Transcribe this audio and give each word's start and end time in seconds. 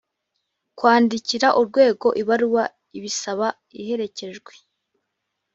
kwandikira 0.77 1.47
urwego 1.59 2.07
ibaruwa 2.21 2.63
ibisaba 2.97 3.47
iherekejwe 3.79 4.51